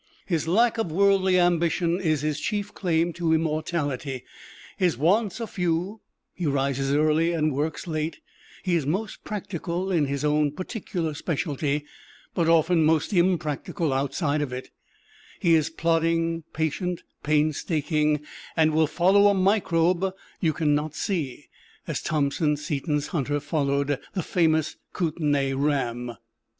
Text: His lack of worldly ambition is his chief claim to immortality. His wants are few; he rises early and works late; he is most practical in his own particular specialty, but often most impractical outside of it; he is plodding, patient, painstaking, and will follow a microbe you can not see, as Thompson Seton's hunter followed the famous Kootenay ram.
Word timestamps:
His 0.25 0.47
lack 0.47 0.79
of 0.79 0.91
worldly 0.91 1.37
ambition 1.39 1.99
is 2.01 2.21
his 2.21 2.39
chief 2.39 2.73
claim 2.73 3.13
to 3.13 3.33
immortality. 3.35 4.23
His 4.77 4.97
wants 4.97 5.39
are 5.39 5.45
few; 5.45 6.01
he 6.33 6.47
rises 6.47 6.91
early 6.91 7.33
and 7.33 7.53
works 7.53 7.85
late; 7.85 8.19
he 8.63 8.73
is 8.73 8.87
most 8.87 9.23
practical 9.23 9.91
in 9.91 10.05
his 10.05 10.25
own 10.25 10.53
particular 10.53 11.13
specialty, 11.13 11.85
but 12.33 12.49
often 12.49 12.83
most 12.83 13.13
impractical 13.13 13.93
outside 13.93 14.41
of 14.41 14.51
it; 14.51 14.71
he 15.39 15.53
is 15.53 15.69
plodding, 15.69 16.45
patient, 16.51 17.03
painstaking, 17.21 18.21
and 18.57 18.73
will 18.73 18.87
follow 18.87 19.27
a 19.27 19.35
microbe 19.35 20.15
you 20.39 20.51
can 20.51 20.73
not 20.73 20.95
see, 20.95 21.47
as 21.85 22.01
Thompson 22.01 22.57
Seton's 22.57 23.09
hunter 23.09 23.39
followed 23.39 23.99
the 24.13 24.23
famous 24.23 24.77
Kootenay 24.93 25.53
ram. 25.53 26.13